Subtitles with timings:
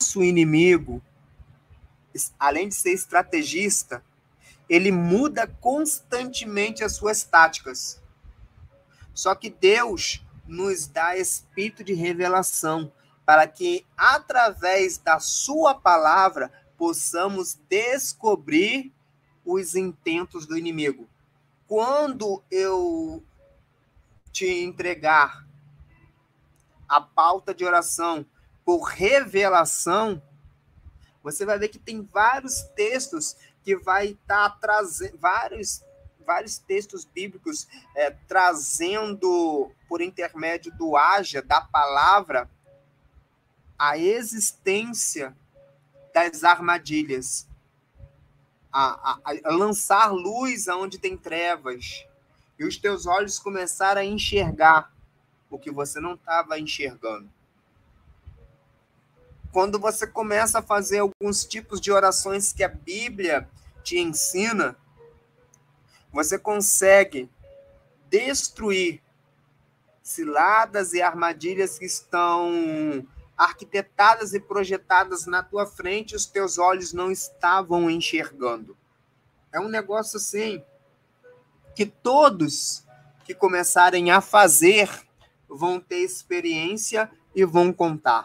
[0.00, 1.02] nosso inimigo,
[2.38, 4.02] além de ser estrategista,
[4.68, 8.00] ele muda constantemente as suas táticas.
[9.12, 12.92] Só que Deus nos dá espírito de revelação
[13.26, 18.92] para que através da sua palavra possamos descobrir
[19.44, 21.08] os intentos do inimigo.
[21.66, 23.22] Quando eu
[24.30, 25.44] te entregar
[26.88, 28.24] a pauta de oração
[28.68, 30.22] por revelação,
[31.22, 33.34] você vai ver que tem vários textos
[33.64, 35.82] que vai estar tá trazendo vários
[36.26, 42.46] vários textos bíblicos é, trazendo por intermédio do haja da palavra
[43.78, 45.34] a existência
[46.12, 47.48] das armadilhas
[48.70, 52.06] a, a, a lançar luz aonde tem trevas
[52.58, 54.92] e os teus olhos começaram a enxergar
[55.48, 57.37] o que você não estava enxergando.
[59.58, 63.50] Quando você começa a fazer alguns tipos de orações que a Bíblia
[63.82, 64.76] te ensina,
[66.12, 67.28] você consegue
[68.08, 69.02] destruir
[70.00, 73.04] ciladas e armadilhas que estão
[73.36, 78.76] arquitetadas e projetadas na tua frente, os teus olhos não estavam enxergando.
[79.52, 80.62] É um negócio assim
[81.74, 82.84] que todos
[83.24, 84.88] que começarem a fazer
[85.48, 88.24] vão ter experiência e vão contar.